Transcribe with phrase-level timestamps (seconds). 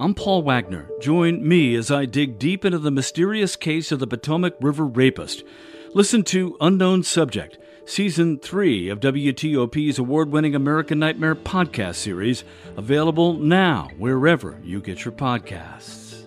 [0.00, 0.88] I'm Paul Wagner.
[0.98, 5.44] Join me as I dig deep into the mysterious case of the Potomac River rapist.
[5.92, 12.44] Listen to Unknown Subject, Season 3 of WTOP's award winning American Nightmare podcast series,
[12.78, 16.24] available now wherever you get your podcasts.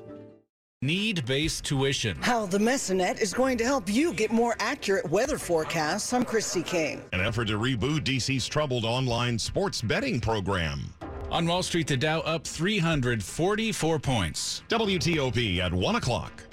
[0.84, 2.16] Need based tuition.
[2.22, 6.14] How the Mesonet is going to help you get more accurate weather forecasts.
[6.14, 7.02] I'm Christy King.
[7.12, 10.94] An effort to reboot DC's troubled online sports betting program.
[11.34, 14.62] On Wall Street, the Dow up 344 points.
[14.70, 16.44] WTOP at 1 o'clock.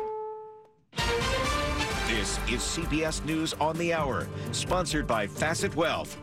[2.08, 6.16] This is CBS News on the Hour, sponsored by Facet Wealth.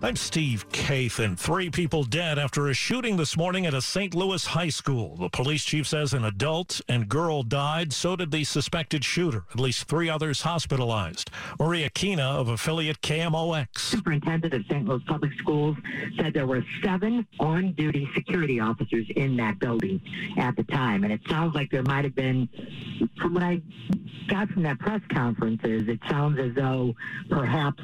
[0.00, 1.36] I'm Steve Kathan.
[1.36, 4.14] Three people dead after a shooting this morning at a St.
[4.14, 5.16] Louis high school.
[5.16, 7.92] The police chief says an adult and girl died.
[7.92, 9.42] So did the suspected shooter.
[9.50, 11.32] At least three others hospitalized.
[11.58, 13.76] Maria Kina of affiliate KMOX.
[13.76, 14.86] Superintendent of St.
[14.86, 15.76] Louis Public Schools
[16.16, 20.00] said there were seven on-duty security officers in that building
[20.38, 21.02] at the time.
[21.02, 22.48] And it sounds like there might have been,
[23.20, 23.60] from what I
[24.28, 26.94] got from that press conference, is it sounds as though
[27.28, 27.82] perhaps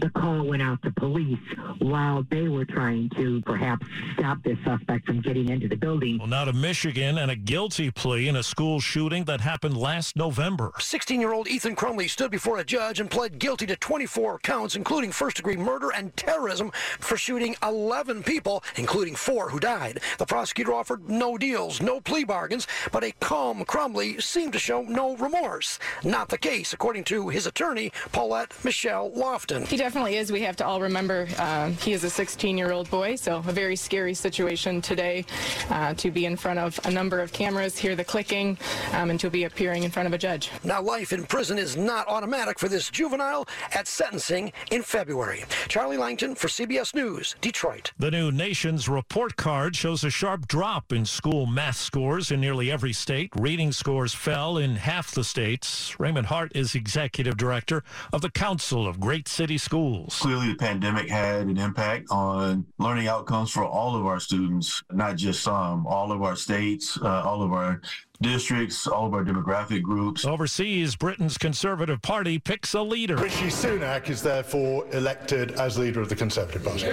[0.00, 1.38] the call went out to police
[1.78, 3.86] while they were trying to perhaps
[4.18, 6.18] stop this suspect from getting into the building.
[6.18, 10.16] Well, now to Michigan and a guilty plea in a school shooting that happened last
[10.16, 10.72] November.
[10.78, 14.76] 16 year old Ethan Crumbley stood before a judge and pled guilty to 24 counts,
[14.76, 20.00] including first degree murder and terrorism for shooting 11 people, including four who died.
[20.18, 24.82] The prosecutor offered no deals, no plea bargains, but a calm Crumbley seemed to show
[24.82, 25.78] no remorse.
[26.02, 29.66] Not the case, according to his attorney, Paulette Michel Loftin.
[29.66, 30.32] He definitely is.
[30.32, 31.42] We have to all remember uh,
[31.80, 35.24] he is a 16 year old boy, so a very scary situation today
[35.70, 38.56] uh, to be in front of a number of cameras, hear the clicking,
[38.92, 40.50] um, and to be appearing in front of a judge.
[40.62, 45.44] Now, life in prison is not automatic for this juvenile at sentencing in February.
[45.68, 47.92] Charlie Langton for CBS News, Detroit.
[47.98, 52.70] The new nation's report card shows a sharp drop in school math scores in nearly
[52.70, 53.30] every state.
[53.36, 55.98] Reading scores fell in half the states.
[56.00, 60.18] Raymond Hart is executive director of the Council of Great City Schools.
[60.20, 65.16] Clearly, the pandemic had an impact on learning outcomes for all of our students, not
[65.16, 67.80] just some, all of our states, uh, all of our
[68.22, 70.24] districts, all of our demographic groups.
[70.24, 73.16] Overseas, Britain's Conservative Party picks a leader.
[73.16, 76.86] Rishi Sunak is therefore elected as leader of the Conservative Party.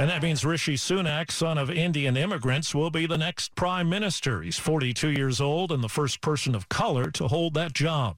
[0.00, 4.40] And that means Rishi Sunak, son of Indian immigrants, will be the next prime minister.
[4.40, 8.16] He's 42 years old and the first person of color to hold that job.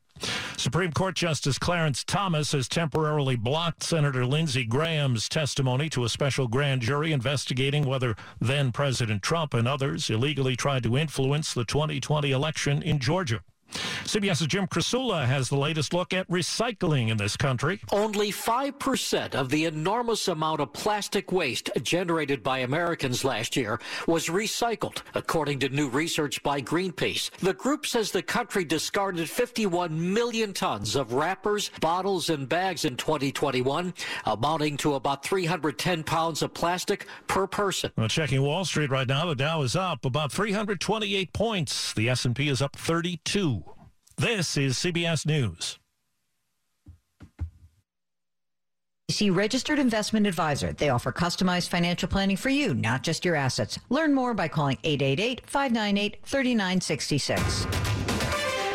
[0.57, 6.47] Supreme Court Justice Clarence Thomas has temporarily blocked Senator Lindsey Graham's testimony to a special
[6.47, 12.31] grand jury investigating whether then President Trump and others illegally tried to influence the 2020
[12.31, 13.41] election in Georgia.
[14.05, 17.81] CBS's Jim Krasula has the latest look at recycling in this country.
[17.91, 24.27] Only 5% of the enormous amount of plastic waste generated by Americans last year was
[24.27, 27.31] recycled, according to new research by Greenpeace.
[27.38, 32.97] The group says the country discarded 51 million tons of wrappers, bottles, and bags in
[32.97, 33.94] 2021,
[34.27, 37.91] amounting to about 310 pounds of plastic per person.
[37.97, 41.93] Well, checking Wall Street right now, the Dow is up about 328 points.
[41.94, 43.62] The S&P is up 32.
[44.17, 45.78] This is CBS News.
[49.11, 50.73] See registered investment advisor.
[50.73, 53.78] They offer customized financial planning for you, not just your assets.
[53.91, 57.78] Learn more by calling 888-598-3966.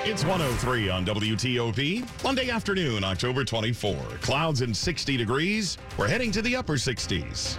[0.06, 2.24] It's 103 on WTOP.
[2.24, 3.96] Monday afternoon, October 24.
[4.22, 5.78] Clouds and 60 degrees.
[5.98, 7.58] We're heading to the upper 60s.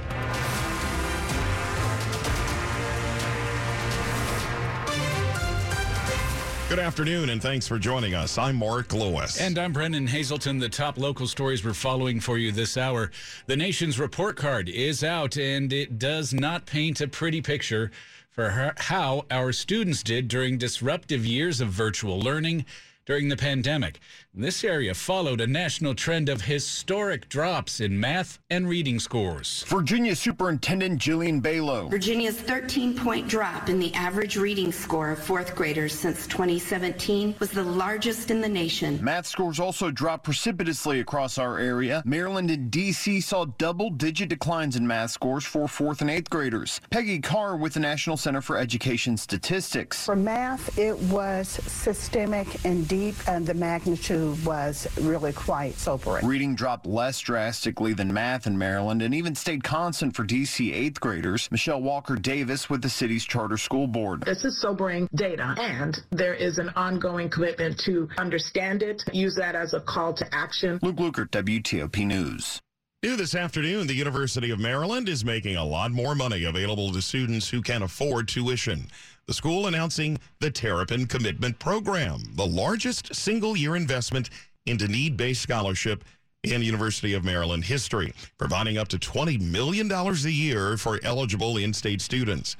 [6.69, 8.37] Good afternoon, and thanks for joining us.
[8.37, 9.41] I'm Mark Lewis.
[9.41, 10.59] And I'm Brendan Hazelton.
[10.59, 13.11] The top local stories we're following for you this hour.
[13.47, 17.91] The nation's report card is out, and it does not paint a pretty picture
[18.31, 22.67] for how our students did during disruptive years of virtual learning
[23.07, 23.99] during the pandemic.
[24.41, 29.65] This area followed a national trend of historic drops in math and reading scores.
[29.66, 31.88] Virginia Superintendent Jillian Balow.
[31.88, 37.51] Virginia's 13 point drop in the average reading score of fourth graders since 2017 was
[37.51, 39.03] the largest in the nation.
[39.03, 42.01] Math scores also dropped precipitously across our area.
[42.07, 43.21] Maryland and D.C.
[43.21, 46.80] saw double digit declines in math scores for fourth and eighth graders.
[46.91, 50.07] Peggy Carr with the National Center for Education Statistics.
[50.07, 56.27] For math, it was systemic and deep, and the magnitude was really quite sobering.
[56.27, 60.72] Reading dropped less drastically than math in Maryland and even stayed constant for D.C.
[60.72, 61.48] eighth graders.
[61.51, 64.22] Michelle Walker Davis with the city's charter school board.
[64.25, 69.54] This is sobering data, and there is an ongoing commitment to understand it, use that
[69.54, 70.78] as a call to action.
[70.83, 72.60] Luke Lukert, WTOP News.
[73.04, 77.01] New this afternoon, the University of Maryland is making a lot more money available to
[77.01, 78.89] students who can afford tuition.
[79.28, 84.30] The school announcing the Terrapin Commitment Program, the largest single year investment
[84.65, 86.03] into need based scholarship
[86.45, 91.75] in University of Maryland history, providing up to $20 million a year for eligible in
[91.75, 92.57] state students.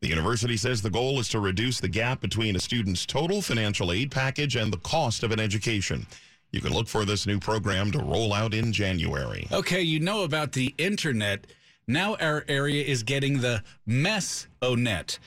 [0.00, 3.90] The university says the goal is to reduce the gap between a student's total financial
[3.90, 6.06] aid package and the cost of an education.
[6.52, 9.48] You can look for this new program to roll out in January.
[9.50, 11.48] Okay, you know about the internet.
[11.88, 15.18] Now our area is getting the MESONet.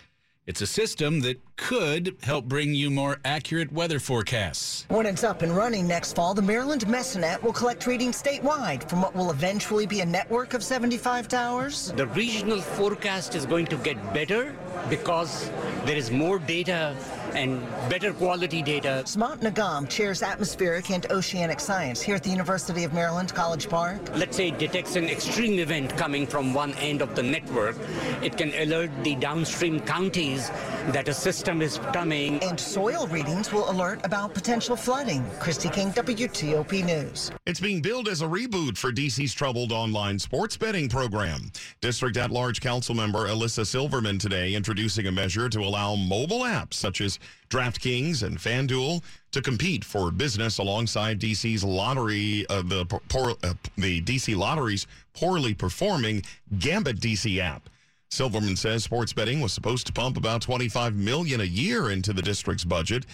[0.46, 4.86] It's a system that could help bring you more accurate weather forecasts.
[4.90, 9.02] When it's up and running next fall, the Maryland Mesonet will collect readings statewide from
[9.02, 11.94] what will eventually be a network of 75 towers.
[11.96, 14.54] The regional forecast is going to get better
[14.90, 15.50] because
[15.86, 16.94] there is more data
[17.36, 19.04] and better quality data.
[19.06, 24.00] Sumant Nigam chairs atmospheric and oceanic science here at the University of Maryland College Park.
[24.16, 27.76] Let's say it detects an extreme event coming from one end of the network.
[28.22, 30.50] It can alert the downstream counties
[30.88, 32.42] that a system is coming.
[32.44, 35.24] And soil readings will alert about potential flooding.
[35.40, 37.32] Christy King, WTOP News.
[37.46, 41.52] It's being billed as a reboot for DC's troubled online sports betting program.
[41.82, 46.76] District at large council member Elissa Silverman today introducing a measure to allow mobile apps
[46.76, 47.20] such as
[47.50, 54.02] DraftKings and FanDuel to compete for business alongside DC's lottery, uh, the poor, uh, the
[54.02, 56.24] DC Lottery's poorly performing
[56.56, 57.70] GambetDC app.
[58.10, 62.22] Silverman says sports betting was supposed to pump about 25 million a year into the
[62.22, 63.06] district's budget.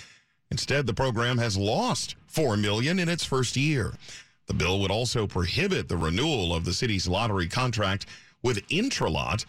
[0.52, 3.94] Instead, the program has lost 4 million in its first year.
[4.48, 8.08] The bill would also prohibit the renewal of the city's lottery contract
[8.42, 9.46] with Intralot.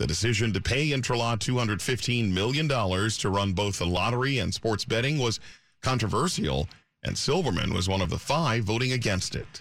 [0.00, 5.18] The decision to pay Intralot $215 million to run both the lottery and sports betting
[5.18, 5.40] was
[5.82, 6.70] controversial,
[7.02, 9.60] and Silverman was one of the five voting against it.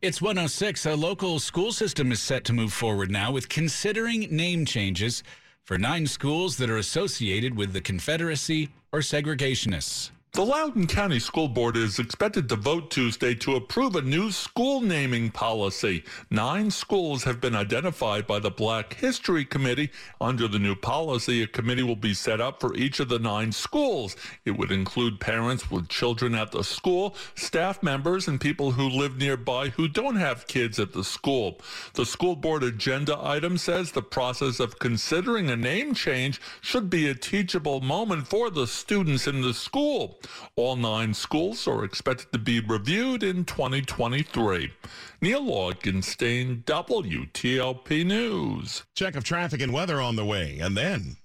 [0.00, 0.86] It's 106.
[0.86, 5.24] A local school system is set to move forward now with considering name changes
[5.64, 10.12] for nine schools that are associated with the Confederacy or segregationists.
[10.34, 14.80] The Loudoun County School Board is expected to vote Tuesday to approve a new school
[14.80, 16.04] naming policy.
[16.30, 19.90] Nine schools have been identified by the Black History Committee.
[20.22, 23.52] Under the new policy, a committee will be set up for each of the nine
[23.52, 24.16] schools.
[24.46, 29.18] It would include parents with children at the school, staff members, and people who live
[29.18, 31.60] nearby who don't have kids at the school.
[31.92, 37.06] The school board agenda item says the process of considering a name change should be
[37.06, 40.18] a teachable moment for the students in the school.
[40.56, 44.72] All nine schools are expected to be reviewed in 2023.
[45.20, 48.82] Neil Augenstein, WTOP News.
[48.94, 51.16] Check of traffic and weather on the way, and then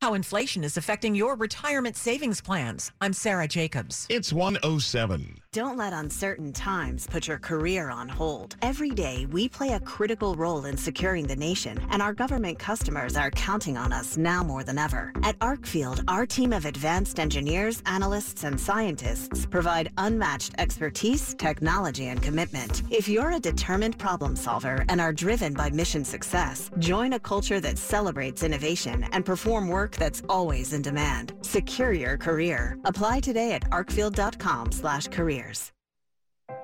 [0.00, 2.90] how inflation is affecting your retirement savings plans.
[3.02, 4.06] I'm Sarah Jacobs.
[4.08, 5.36] It's 107.
[5.52, 8.56] Don't let uncertain times put your career on hold.
[8.62, 13.14] Every day, we play a critical role in securing the nation, and our government customers
[13.14, 15.12] are counting on us now more than ever.
[15.22, 22.22] At Arcfield, our team of advanced engineers, analysts, and scientists provide unmatched expertise, technology, and
[22.22, 22.84] commitment.
[22.90, 27.60] If you're a determined problem solver and are driven by mission success, join a culture
[27.60, 31.32] that celebrates innovation and perform work that's always in demand.
[31.40, 32.78] Secure your career.
[32.84, 35.72] Apply today at arcfield.com slash careers.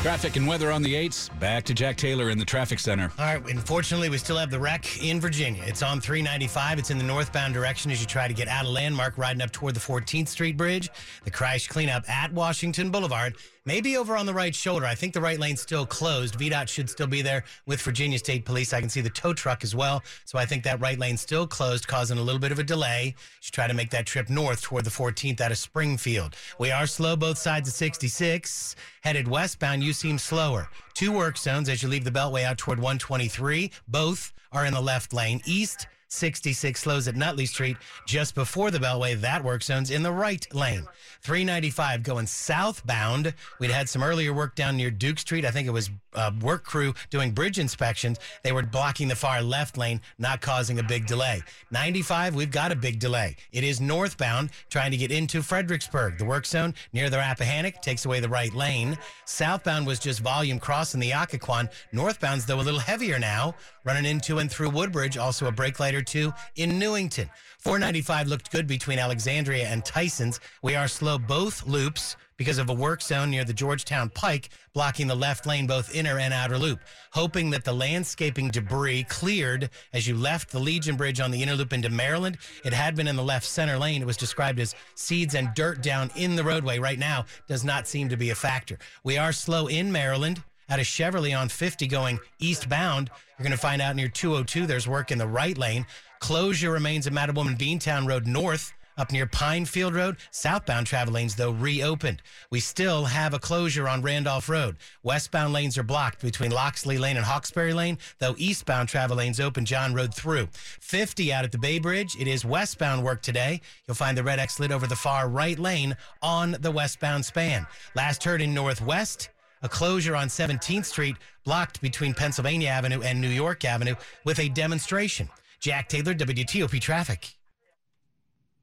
[0.06, 1.32] Traffic and weather on the 8s.
[1.40, 3.12] Back to Jack Taylor in the traffic center.
[3.18, 5.64] All right, unfortunately, we still have the wreck in Virginia.
[5.66, 6.78] It's on 395.
[6.78, 9.52] It's in the northbound direction as you try to get out of Landmark, riding up
[9.52, 10.92] toward the 14th Street Bridge.
[11.24, 13.36] The crash cleanup at Washington Boulevard.
[13.68, 14.86] Maybe over on the right shoulder.
[14.86, 16.38] I think the right lane's still closed.
[16.38, 18.74] VDOT should still be there with Virginia State Police.
[18.74, 20.04] I can see the tow truck as well.
[20.26, 23.16] So I think that right lane's still closed, causing a little bit of a delay.
[23.40, 26.36] Should try to make that trip north toward the 14th out of Springfield.
[26.60, 28.76] We are slow both sides of 66.
[29.02, 30.70] Headed westbound, you seem slower.
[30.94, 33.72] Two work zones as you leave the Beltway out toward 123.
[33.88, 35.42] Both are in the left lane.
[35.46, 39.20] East 66 slows at Nutley Street just before the Beltway.
[39.20, 40.88] That work zone's in the right lane.
[41.22, 43.34] 395 going southbound.
[43.60, 45.46] We'd had some earlier work down near Duke Street.
[45.46, 49.42] I think it was uh, work crew doing bridge inspections, they were blocking the far
[49.42, 51.42] left lane, not causing a big delay.
[51.72, 53.36] 95, we've got a big delay.
[53.52, 56.18] It is northbound, trying to get into Fredericksburg.
[56.18, 58.98] The work zone near the Rappahannock takes away the right lane.
[59.26, 61.70] Southbound was just volume crossing the Occoquan.
[61.92, 65.96] Northbound's, though, a little heavier now, running into and through Woodbridge, also a brake light
[65.96, 67.30] or two in Newington.
[67.66, 70.40] 495 looked good between Alexandria and Tysons.
[70.62, 75.08] We are slow both loops because of a work zone near the Georgetown Pike blocking
[75.08, 76.80] the left lane, both inner and outer loop.
[77.14, 81.56] Hoping that the landscaping debris cleared as you left the Legion Bridge on the inner
[81.56, 82.38] loop into Maryland.
[82.64, 84.04] It had been in the left center lane.
[84.04, 86.78] It was described as seeds and dirt down in the roadway.
[86.78, 88.78] Right now, does not seem to be a factor.
[89.04, 90.44] We are slow in Maryland.
[90.70, 94.88] Out of Cheverly on 50 going eastbound, you're going to find out near 202 there's
[94.88, 95.86] work in the right lane.
[96.20, 100.18] Closure remains at Mattawoman Beantown Road North up near Pinefield Road.
[100.32, 102.22] Southbound travel lanes, though, reopened.
[102.50, 104.78] We still have a closure on Randolph Road.
[105.04, 109.66] Westbound lanes are blocked between Loxley Lane and Hawkesbury Lane, though eastbound travel lanes open
[109.66, 110.48] John Road through.
[110.54, 112.16] 50 out at the Bay Bridge.
[112.20, 113.62] It is westbound work today.
[113.88, 117.68] You'll find the red X lit over the far right lane on the westbound span.
[117.96, 119.30] Last heard in Northwest
[119.66, 124.48] a closure on 17th Street blocked between Pennsylvania Avenue and New York Avenue with a
[124.50, 125.28] demonstration.
[125.60, 127.34] Jack Taylor, WTOP Traffic.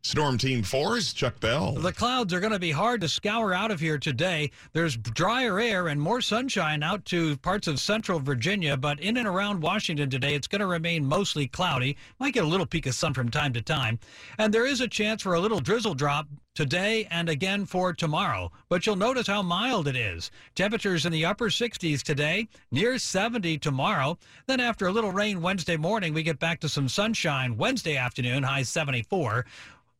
[0.04, 1.74] Storm Team 4's Chuck Bell.
[1.74, 4.50] The clouds are going to be hard to scour out of here today.
[4.72, 9.28] There's drier air and more sunshine out to parts of central Virginia, but in and
[9.28, 11.96] around Washington today, it's going to remain mostly cloudy.
[12.18, 14.00] Might get a little peek of sun from time to time.
[14.38, 18.50] And there is a chance for a little drizzle drop today and again for tomorrow.
[18.68, 20.32] But you'll notice how mild it is.
[20.56, 24.18] Temperatures in the upper 60s today, near 70 tomorrow.
[24.48, 28.42] Then after a little rain Wednesday morning, we get back to some sunshine Wednesday afternoon,
[28.42, 29.46] high 74.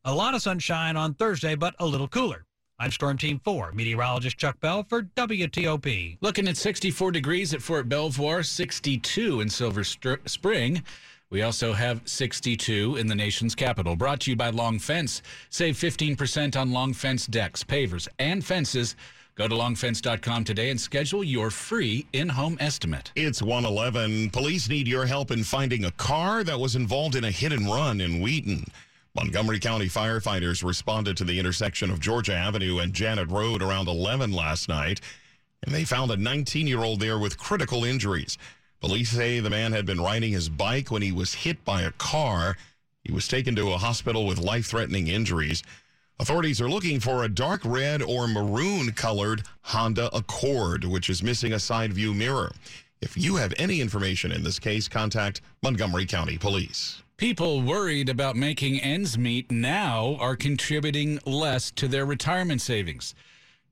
[0.05, 2.43] A lot of sunshine on Thursday, but a little cooler.
[2.77, 6.17] I'm Storm Team 4, meteorologist Chuck Bell for WTOP.
[6.19, 10.83] Looking at 64 degrees at Fort Belvoir, 62 in Silver Str- Spring.
[11.29, 13.95] We also have 62 in the nation's capital.
[13.95, 15.21] Brought to you by Long Fence.
[15.49, 18.97] Save 15% on Long Fence decks, pavers, and fences.
[19.35, 23.13] Go to longfence.com today and schedule your free in home estimate.
[23.15, 24.31] It's 111.
[24.31, 27.67] Police need your help in finding a car that was involved in a hit and
[27.67, 28.65] run in Wheaton.
[29.15, 34.31] Montgomery County firefighters responded to the intersection of Georgia Avenue and Janet Road around 11
[34.31, 35.01] last night,
[35.61, 38.39] and they found a 19 year old there with critical injuries.
[38.81, 41.91] Police say the man had been riding his bike when he was hit by a
[41.91, 42.57] car.
[43.03, 45.61] He was taken to a hospital with life threatening injuries.
[46.19, 51.53] Authorities are looking for a dark red or maroon colored Honda Accord, which is missing
[51.53, 52.51] a side view mirror.
[52.99, 57.02] If you have any information in this case, contact Montgomery County Police.
[57.17, 63.13] People worried about making ends meet now are contributing less to their retirement savings.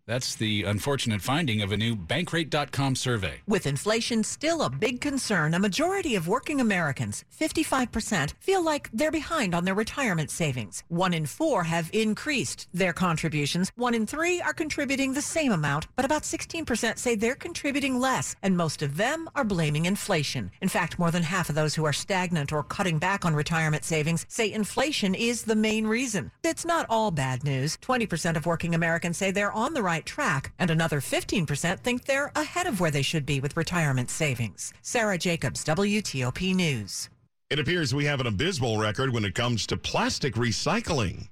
[0.07, 3.41] That's the unfortunate finding of a new Bankrate.com survey.
[3.47, 9.11] With inflation still a big concern, a majority of working Americans, 55%, feel like they're
[9.11, 10.83] behind on their retirement savings.
[10.87, 13.71] One in four have increased their contributions.
[13.75, 18.35] One in three are contributing the same amount, but about 16% say they're contributing less,
[18.41, 20.51] and most of them are blaming inflation.
[20.61, 23.83] In fact, more than half of those who are stagnant or cutting back on retirement
[23.83, 26.31] savings say inflation is the main reason.
[26.43, 27.77] It's not all bad news.
[27.83, 32.31] 20% of working Americans say they're on the right track, and another 15% think they're
[32.35, 34.73] ahead of where they should be with retirement savings.
[34.81, 37.09] Sarah Jacobs, WTOP News.
[37.49, 41.27] It appears we have an abysmal record when it comes to plastic recycling.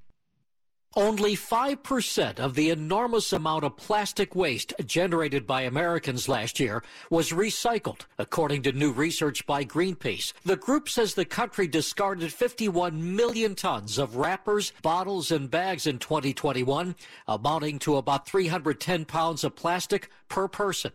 [0.96, 7.30] Only 5% of the enormous amount of plastic waste generated by Americans last year was
[7.32, 10.34] recycled, according to new research by Greenpeace.
[10.44, 16.00] The group says the country discarded 51 million tons of wrappers, bottles, and bags in
[16.00, 16.96] 2021,
[17.28, 20.92] amounting to about 310 pounds of plastic per person.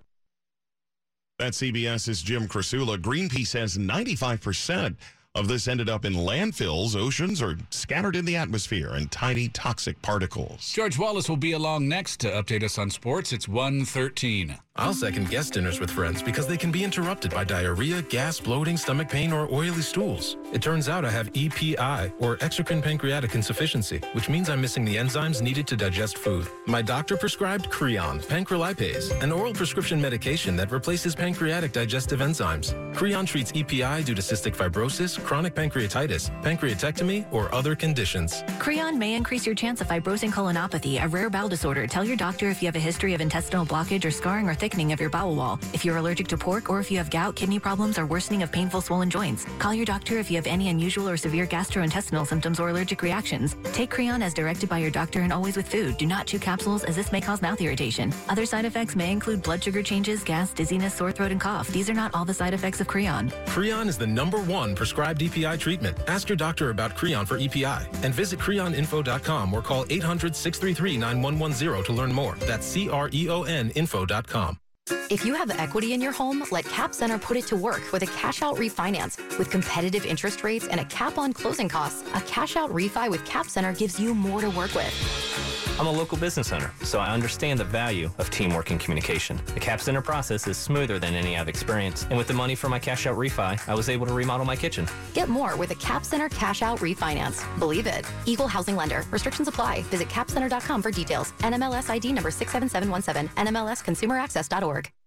[1.38, 2.98] That's CBS's Jim Krasula.
[2.98, 4.96] Greenpeace says 95%
[5.34, 10.00] of this ended up in landfills, oceans, or scattered in the atmosphere in tiny toxic
[10.00, 10.72] particles.
[10.72, 13.32] George Wallace will be along next to update us on sports.
[13.32, 14.56] It's 113.
[14.76, 18.76] I'll second guest dinners with friends because they can be interrupted by diarrhea, gas, bloating,
[18.76, 20.36] stomach pain, or oily stools.
[20.52, 24.96] It turns out I have EPI, or exocrine pancreatic insufficiency, which means I'm missing the
[24.96, 26.48] enzymes needed to digest food.
[26.66, 32.74] My doctor prescribed Creon, pancrelipase, an oral prescription medication that replaces pancreatic digestive enzymes.
[32.96, 38.44] Creon treats EPI due to cystic fibrosis, chronic pancreatitis, pancreatectomy, or other conditions.
[38.58, 41.86] Creon may increase your chance of fibrosing colonopathy, a rare bowel disorder.
[41.86, 44.92] Tell your doctor if you have a history of intestinal blockage or scarring or thickening
[44.92, 45.58] of your bowel wall.
[45.72, 48.52] If you're allergic to pork or if you have gout, kidney problems, or worsening of
[48.52, 49.46] painful swollen joints.
[49.58, 53.56] Call your doctor if you have any unusual or severe gastrointestinal symptoms or allergic reactions.
[53.72, 55.96] Take Creon as directed by your doctor and always with food.
[55.96, 58.12] Do not chew capsules as this may cause mouth irritation.
[58.28, 61.68] Other side effects may include blood sugar changes, gas, dizziness, sore throat, and cough.
[61.68, 63.32] These are not all the side effects of Creon.
[63.46, 65.96] Creon is the number one prescribed EPI treatment.
[66.06, 71.84] Ask your doctor about Creon for EPI and visit creoninfo.com or call 800 633 9110
[71.84, 72.36] to learn more.
[72.40, 74.58] That's C R E O N info.com.
[75.10, 78.02] If you have equity in your home, let Cap Center put it to work with
[78.02, 79.16] a cash out refinance.
[79.38, 83.24] With competitive interest rates and a cap on closing costs, a cash out refi with
[83.24, 85.63] Cap Center gives you more to work with.
[85.78, 89.40] I'm a local business owner, so I understand the value of teamwork and communication.
[89.54, 92.70] The Cap Center process is smoother than any I've experienced, and with the money from
[92.70, 94.86] my cash out refi, I was able to remodel my kitchen.
[95.14, 97.42] Get more with a Cap Center cash out refinance.
[97.58, 98.04] Believe it.
[98.24, 99.04] Equal housing lender.
[99.10, 99.82] Restrictions apply.
[99.90, 101.32] Visit capcenter.com for details.
[101.40, 103.28] NMLS ID number 67717.
[103.36, 105.03] NMLSconsumeraccess.org.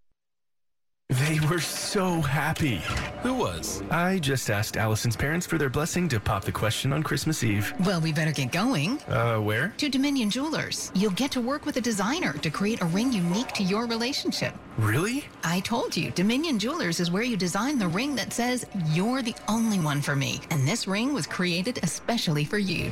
[1.09, 2.81] They were so happy.
[3.23, 3.81] Who was?
[3.89, 7.73] I just asked Allison's parents for their blessing to pop the question on Christmas Eve.
[7.85, 8.99] Well, we better get going.
[9.03, 9.73] Uh, where?
[9.77, 10.91] To Dominion Jewelers.
[10.95, 14.53] You'll get to work with a designer to create a ring unique to your relationship.
[14.77, 15.23] Really?
[15.45, 19.35] I told you, Dominion Jewelers is where you design the ring that says, You're the
[19.47, 20.41] only one for me.
[20.49, 22.91] And this ring was created especially for you.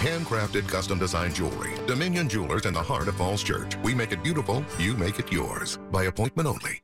[0.00, 1.74] Handcrafted custom designed jewelry.
[1.86, 3.76] Dominion Jewelers in the heart of Falls Church.
[3.82, 5.78] We make it beautiful, you make it yours.
[5.90, 6.83] By appointment only.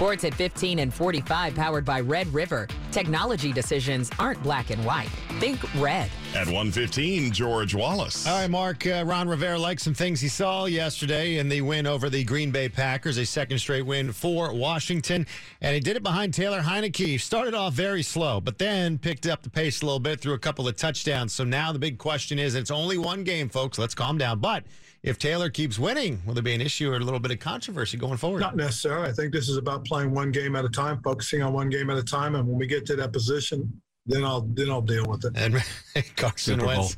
[0.00, 2.66] Sports at 15 and 45, powered by Red River.
[2.90, 5.10] Technology decisions aren't black and white.
[5.40, 6.08] Think red.
[6.34, 8.26] At 115, George Wallace.
[8.26, 8.86] All right, Mark.
[8.86, 12.50] Uh, Ron Rivera liked some things he saw yesterday in the win over the Green
[12.50, 15.26] Bay Packers, a second straight win for Washington.
[15.60, 17.20] And he did it behind Taylor Heinicke.
[17.20, 20.38] Started off very slow, but then picked up the pace a little bit through a
[20.38, 21.34] couple of touchdowns.
[21.34, 23.78] So now the big question is it's only one game, folks.
[23.78, 24.38] Let's calm down.
[24.38, 24.64] But
[25.02, 27.96] if Taylor keeps winning, will there be an issue or a little bit of controversy
[27.96, 28.40] going forward?
[28.40, 29.08] Not necessarily.
[29.08, 31.88] I think this is about playing one game at a time, focusing on one game
[31.90, 32.34] at a time.
[32.34, 35.32] And when we get to that position, then I'll then I'll deal with it.
[35.36, 35.62] And
[36.16, 36.96] Carson Wentz,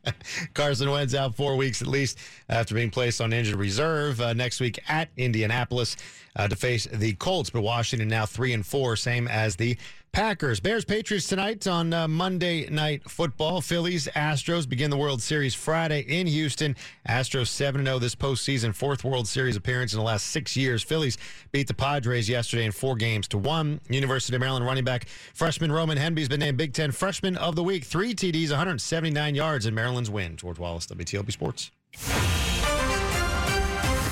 [0.54, 4.60] Carson Wentz out four weeks at least after being placed on injured reserve uh, next
[4.60, 5.96] week at Indianapolis
[6.36, 7.50] uh, to face the Colts.
[7.50, 9.76] But Washington now three and four, same as the
[10.12, 10.60] Packers.
[10.60, 13.60] Bears Patriots tonight on uh, Monday Night Football.
[13.60, 16.74] Phillies Astros begin the World Series Friday in Houston.
[17.08, 20.82] Astros 7 0 this postseason, fourth World Series appearance in the last six years.
[20.82, 21.16] Phillies
[21.52, 23.80] beat the Padres yesterday in four games to one.
[23.88, 27.62] University of Maryland running back freshman Roman Hemby's been named Big Ten Freshman of the
[27.62, 27.84] Week.
[27.84, 30.36] Three TDs, 179 yards in Maryland's win.
[30.36, 31.70] George Wallace, WTOP Sports.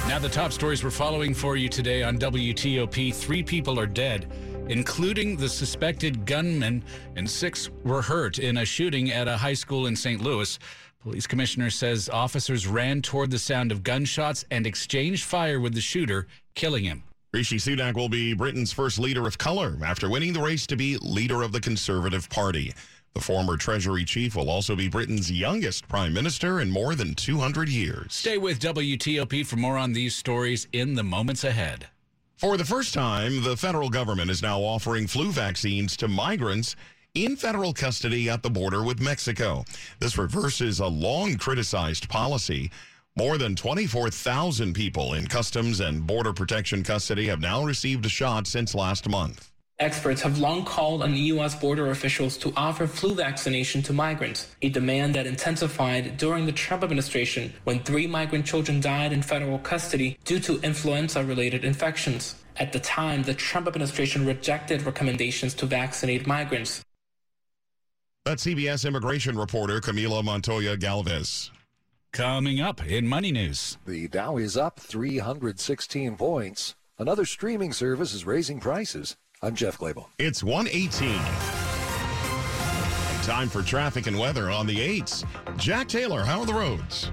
[0.09, 4.33] Now, the top stories we're following for you today on WTOP three people are dead,
[4.69, 6.85] including the suspected gunman,
[7.17, 10.23] and six were hurt in a shooting at a high school in St.
[10.23, 10.59] Louis.
[11.01, 15.81] Police commissioner says officers ran toward the sound of gunshots and exchanged fire with the
[15.81, 17.05] shooter, killing him.
[17.33, 20.97] Rishi Sunak will be Britain's first leader of color after winning the race to be
[20.99, 22.73] leader of the Conservative Party.
[23.15, 27.69] The former Treasury chief will also be Britain's youngest prime minister in more than 200
[27.69, 28.15] years.
[28.15, 31.89] Stay with WTOP for more on these stories in the moments ahead.
[32.39, 36.77] For the first time, the federal government is now offering flu vaccines to migrants
[37.15, 39.65] in federal custody at the border with Mexico.
[39.99, 42.71] This reverses a long criticized policy.
[43.17, 48.47] More than 24,000 people in Customs and Border Protection custody have now received a shot
[48.47, 49.51] since last month.
[49.81, 51.55] Experts have long called on U.S.
[51.55, 56.83] border officials to offer flu vaccination to migrants, a demand that intensified during the Trump
[56.83, 62.35] administration when three migrant children died in federal custody due to influenza related infections.
[62.57, 66.83] At the time, the Trump administration rejected recommendations to vaccinate migrants.
[68.25, 71.53] That's CBS immigration reporter Camila Montoya Galvez.
[72.13, 73.79] Coming up in Money News.
[73.87, 76.75] The Dow is up 316 points.
[76.99, 79.17] Another streaming service is raising prices.
[79.41, 80.07] I'm Jeff Clabaugh.
[80.19, 81.68] It's 118.
[83.29, 85.23] Time for traffic and weather on the 8s.
[85.59, 87.11] Jack Taylor, how are the roads?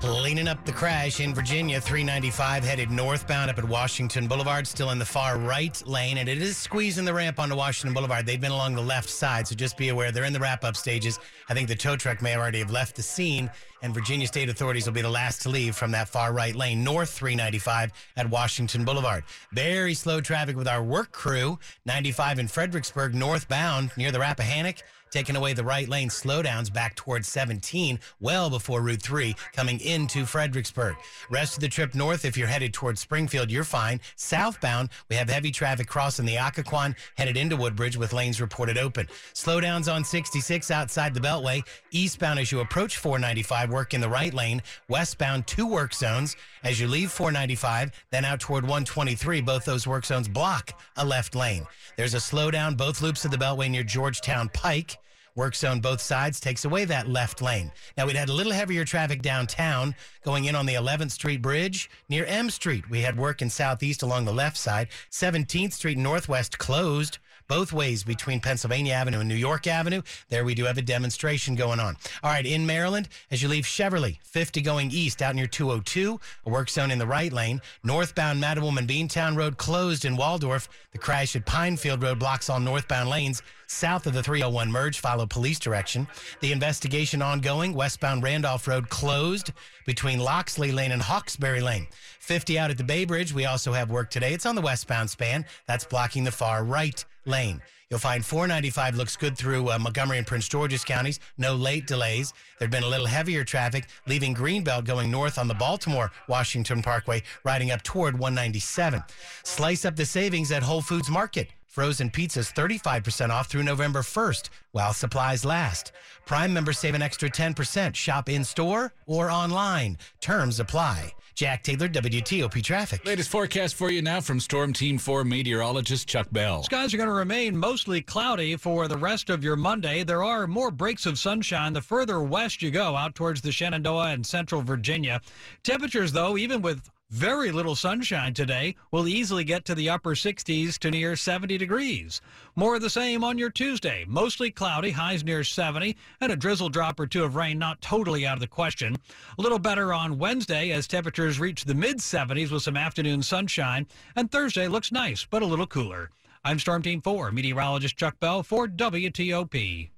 [0.00, 4.98] Cleaning up the crash in Virginia, 395 headed northbound up at Washington Boulevard, still in
[4.98, 8.24] the far right lane, and it is squeezing the ramp onto Washington Boulevard.
[8.24, 10.78] They've been along the left side, so just be aware they're in the wrap up
[10.78, 11.18] stages.
[11.50, 13.50] I think the tow truck may already have left the scene,
[13.82, 16.82] and Virginia state authorities will be the last to leave from that far right lane,
[16.82, 19.24] north 395 at Washington Boulevard.
[19.52, 24.76] Very slow traffic with our work crew, 95 in Fredericksburg, northbound near the Rappahannock.
[25.10, 30.24] Taking away the right lane slowdowns back towards 17, well before Route 3, coming into
[30.24, 30.96] Fredericksburg.
[31.30, 34.00] Rest of the trip north, if you're headed towards Springfield, you're fine.
[34.16, 39.06] Southbound, we have heavy traffic crossing the Occoquan, headed into Woodbridge with lanes reported open.
[39.34, 41.62] Slowdowns on 66 outside the Beltway.
[41.90, 44.62] Eastbound as you approach 495, work in the right lane.
[44.88, 46.36] Westbound, two work zones.
[46.62, 51.34] As you leave 495, then out toward 123, both those work zones block a left
[51.34, 51.66] lane.
[51.96, 54.98] There's a slowdown both loops of the Beltway near Georgetown Pike.
[55.36, 57.72] Work zone both sides takes away that left lane.
[57.96, 61.88] Now, we'd had a little heavier traffic downtown going in on the 11th Street Bridge
[62.08, 62.90] near M Street.
[62.90, 64.88] We had work in southeast along the left side.
[65.10, 67.18] 17th Street Northwest closed
[67.50, 70.02] both ways between Pennsylvania Avenue and New York Avenue.
[70.28, 71.96] There we do have a demonstration going on.
[72.22, 76.48] All right, in Maryland, as you leave Cheverly, 50 going east out near 202, a
[76.48, 77.60] work zone in the right lane.
[77.82, 80.68] Northbound and Beantown Road closed in Waldorf.
[80.92, 83.42] The crash at Pinefield Road blocks all northbound lanes.
[83.66, 86.06] South of the 301 merge, follow police direction.
[86.40, 87.72] The investigation ongoing.
[87.72, 89.52] Westbound Randolph Road closed
[89.86, 91.88] between Loxley Lane and Hawkesbury Lane.
[92.20, 93.32] 50 out at the Bay Bridge.
[93.32, 94.34] We also have work today.
[94.34, 95.44] It's on the westbound span.
[95.66, 97.60] That's blocking the far right lane.
[97.90, 101.18] You'll find 495 looks good through uh, Montgomery and Prince George's counties.
[101.38, 102.32] No late delays.
[102.58, 107.22] There'd been a little heavier traffic leaving Greenbelt going north on the Baltimore Washington Parkway,
[107.44, 109.02] riding up toward 197.
[109.42, 111.48] Slice up the savings at Whole Foods Market.
[111.66, 115.92] Frozen pizzas 35% off through November 1st while supplies last.
[116.26, 117.94] Prime members save an extra 10%.
[117.94, 119.96] Shop in store or online.
[120.20, 121.12] Terms apply.
[121.34, 123.04] Jack Taylor, WTOP Traffic.
[123.04, 126.62] Latest forecast for you now from Storm Team 4 meteorologist Chuck Bell.
[126.64, 130.02] Skies are going to remain mostly cloudy for the rest of your Monday.
[130.02, 134.08] There are more breaks of sunshine the further west you go, out towards the Shenandoah
[134.08, 135.20] and central Virginia.
[135.62, 140.78] Temperatures, though, even with very little sunshine today will easily get to the upper 60s
[140.78, 142.20] to near 70 degrees.
[142.54, 144.04] More of the same on your Tuesday.
[144.06, 148.26] Mostly cloudy, highs near 70, and a drizzle drop or two of rain not totally
[148.26, 148.96] out of the question.
[149.38, 153.86] A little better on Wednesday as temperatures reach the mid 70s with some afternoon sunshine,
[154.14, 156.10] and Thursday looks nice but a little cooler.
[156.44, 159.90] I'm Storm Team 4 meteorologist Chuck Bell for WTOP.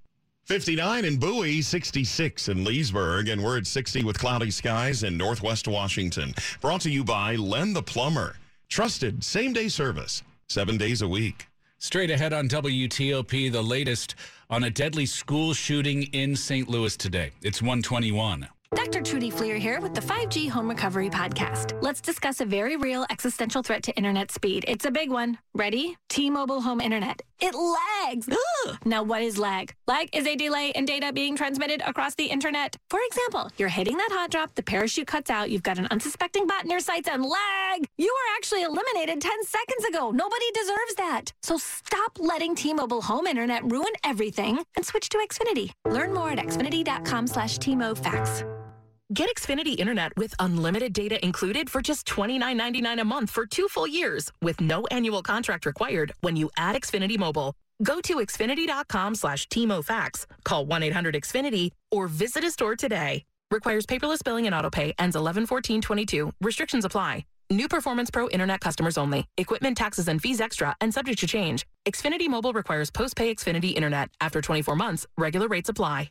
[0.44, 5.68] 59 in Bowie, 66 in Leesburg, and we're at 60 with cloudy skies in northwest
[5.68, 6.34] Washington.
[6.60, 8.36] Brought to you by Len the Plumber.
[8.68, 11.46] Trusted same day service, seven days a week.
[11.78, 14.16] Straight ahead on WTOP, the latest
[14.50, 16.68] on a deadly school shooting in St.
[16.68, 17.30] Louis today.
[17.42, 18.48] It's 121.
[18.74, 19.02] Dr.
[19.02, 21.78] Trudy Fleer here with the 5G Home Recovery Podcast.
[21.82, 24.64] Let's discuss a very real existential threat to internet speed.
[24.66, 25.38] It's a big one.
[25.54, 25.96] Ready?
[26.08, 27.20] T Mobile Home Internet.
[27.42, 28.28] It lags.
[28.84, 29.74] now, what is lag?
[29.88, 32.76] Lag is a delay in data being transmitted across the internet.
[32.88, 36.46] For example, you're hitting that hot drop, the parachute cuts out, you've got an unsuspecting
[36.46, 37.84] bot in your sights, and lag!
[37.98, 40.12] You were actually eliminated 10 seconds ago.
[40.12, 41.32] Nobody deserves that.
[41.42, 45.72] So stop letting T Mobile Home Internet ruin everything and switch to Xfinity.
[45.84, 48.61] Learn more at xfinity.com slash T-MoFax.
[49.12, 53.86] Get Xfinity Internet with unlimited data included for just $29.99 a month for two full
[53.86, 57.54] years with no annual contract required when you add Xfinity Mobile.
[57.82, 63.24] Go to Xfinity.com slash TMOFax, call 1-800-XFINITY, or visit a store today.
[63.50, 64.94] Requires paperless billing and autopay.
[64.98, 66.32] Ends 11-14-22.
[66.40, 67.26] Restrictions apply.
[67.50, 69.26] New Performance Pro Internet customers only.
[69.36, 71.66] Equipment taxes and fees extra and subject to change.
[71.86, 74.08] Xfinity Mobile requires post-pay Xfinity Internet.
[74.22, 76.10] After 24 months, regular rates apply.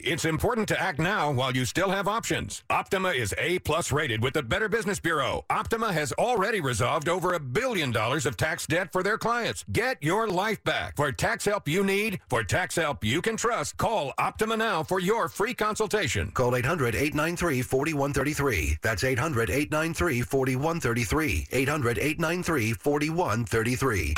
[0.03, 2.63] It's important to act now while you still have options.
[2.69, 5.45] Optima is A plus rated with the Better Business Bureau.
[5.49, 9.63] Optima has already resolved over a billion dollars of tax debt for their clients.
[9.71, 10.95] Get your life back.
[10.95, 14.99] For tax help you need, for tax help you can trust, call Optima now for
[14.99, 16.31] your free consultation.
[16.31, 18.77] Call 800 893 4133.
[18.81, 21.47] That's 800 893 4133.
[21.51, 24.15] 800 893 4133.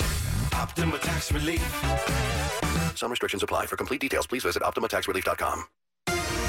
[0.54, 2.73] Optima Tax Relief.
[2.96, 3.66] Some restrictions apply.
[3.68, 5.66] For complete details, please visit OptimaTaxRelief.com.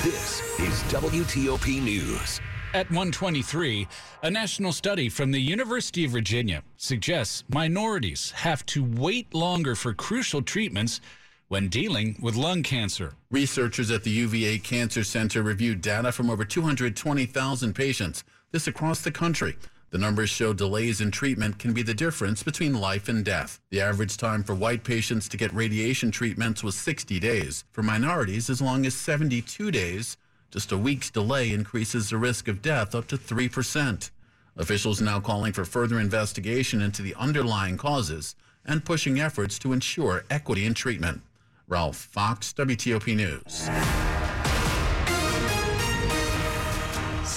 [0.02, 2.40] This is WTOP News.
[2.74, 3.86] At 123,
[4.24, 9.94] a national study from the University of Virginia suggests minorities have to wait longer for
[9.94, 11.00] crucial treatments
[11.48, 13.14] when dealing with lung cancer.
[13.30, 19.12] Researchers at the UVA Cancer Center reviewed data from over 220,000 patients, this across the
[19.12, 19.56] country.
[19.94, 23.60] The numbers show delays in treatment can be the difference between life and death.
[23.70, 27.62] The average time for white patients to get radiation treatments was 60 days.
[27.70, 30.16] For minorities, as long as 72 days.
[30.50, 34.10] Just a week's delay increases the risk of death up to 3%.
[34.56, 38.34] Officials now calling for further investigation into the underlying causes
[38.66, 41.22] and pushing efforts to ensure equity in treatment.
[41.68, 44.23] Ralph Fox, WTOP News.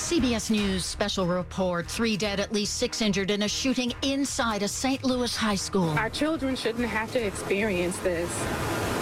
[0.07, 4.67] CBS News special report three dead, at least six injured in a shooting inside a
[4.69, 5.03] St.
[5.03, 5.89] Louis high school.
[5.89, 8.31] Our children shouldn't have to experience this.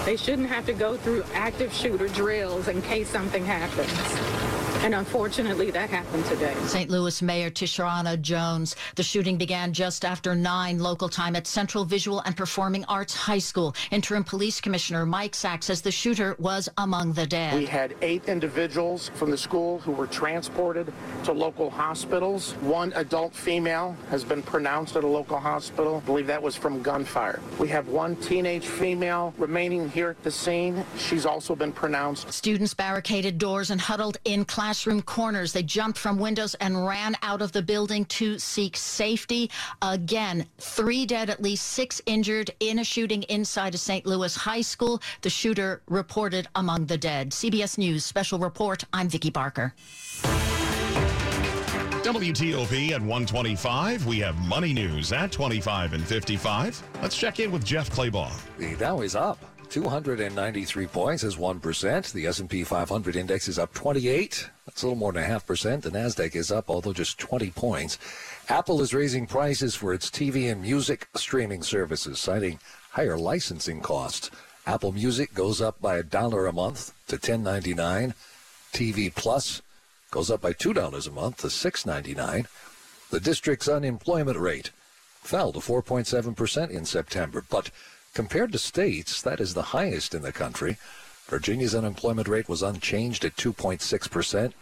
[0.04, 4.55] They shouldn't have to go through active shooter drills in case something happens.
[4.84, 6.54] And unfortunately, that happened today.
[6.66, 6.92] St.
[6.92, 8.76] Louis Mayor Tishaurana Jones.
[8.96, 13.40] The shooting began just after 9 local time at Central Visual and Performing Arts High
[13.40, 13.76] School.
[13.90, 17.56] Interim Police Commissioner Mike Sachs says the shooter was among the dead.
[17.56, 22.52] We had eight individuals from the school who were transported to local hospitals.
[22.62, 25.98] One adult female has been pronounced at a local hospital.
[25.98, 27.40] I believe that was from gunfire.
[27.60, 30.86] We have one teenage female remaining here at the scene.
[30.98, 32.32] She's also been pronounced.
[32.32, 35.54] Students barricaded doors and huddled in class classroom corners.
[35.54, 39.50] They jumped from windows and ran out of the building to seek safety.
[39.82, 44.06] Again, three dead, at least six injured in a shooting inside a St.
[44.06, 45.02] Louis high school.
[45.22, 47.30] The shooter reported among the dead.
[47.32, 48.84] CBS News special report.
[48.92, 49.74] I'm Vicki Barker.
[52.04, 54.06] WTOP at 125.
[54.06, 56.84] We have money news at 25 and 55.
[57.02, 58.34] Let's check in with Jeff Clabaugh.
[58.58, 59.40] The Dow is up.
[59.70, 62.12] 293 points is 1%.
[62.12, 64.50] The S&P 500 index is up 28.
[64.76, 65.84] That's a little more than a half percent.
[65.84, 67.98] The Nasdaq is up, although just 20 points.
[68.50, 72.60] Apple is raising prices for its TV and music streaming services, citing
[72.90, 74.30] higher licensing costs.
[74.68, 78.16] Apple Music goes up by a dollar a month to 10.99.
[78.74, 79.62] TV Plus
[80.12, 82.46] goes up by two dollars a month to 6.99.
[83.12, 84.72] The district's unemployment rate
[85.22, 87.72] fell to 4.7 percent in September, but
[88.16, 90.78] Compared to states, that is the highest in the country.
[91.28, 94.54] Virginia's unemployment rate was unchanged at 2.6%.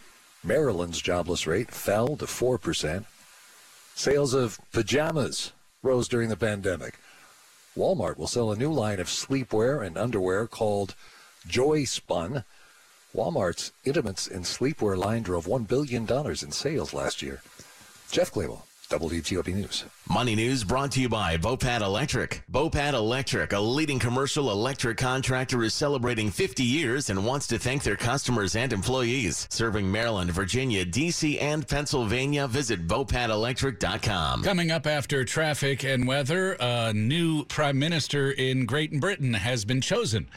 [0.44, 3.06] Maryland's jobless rate fell to 4%.
[3.96, 6.96] Sales of pajamas rose during the pandemic.
[7.78, 10.96] Walmart will sell a new line of sleepwear and underwear called
[11.48, 12.44] Joyspun.
[13.16, 17.42] Walmart's intimates and sleepwear line drove $1 billion in sales last year.
[18.10, 18.62] Jeff Clabaugh.
[18.94, 19.86] WTOP News.
[20.08, 22.44] Money News brought to you by Vopat Electric.
[22.52, 27.82] Vopat Electric, a leading commercial electric contractor, is celebrating 50 years and wants to thank
[27.82, 29.48] their customers and employees.
[29.50, 34.44] Serving Maryland, Virginia, D.C., and Pennsylvania, visit VopatElectric.com.
[34.44, 39.82] Coming up after traffic and weather, a new prime minister in Great Britain has been
[39.82, 40.30] chosen.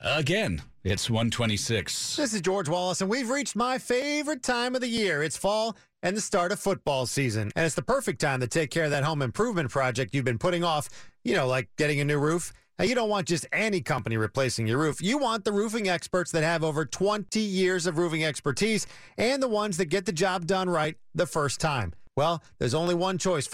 [0.00, 2.16] Again, it's 126.
[2.16, 5.22] This is George Wallace, and we've reached my favorite time of the year.
[5.22, 7.52] It's fall and the start of football season.
[7.54, 10.38] And it's the perfect time to take care of that home improvement project you've been
[10.38, 10.88] putting off,
[11.24, 12.52] you know, like getting a new roof.
[12.78, 15.00] Now, you don't want just any company replacing your roof.
[15.00, 18.86] You want the roofing experts that have over 20 years of roofing expertise
[19.16, 21.92] and the ones that get the job done right the first time.
[22.16, 23.46] Well, there's only one choice.